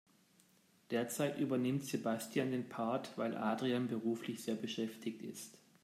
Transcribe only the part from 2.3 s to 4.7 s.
den Part, weil Adrian beruflich sehr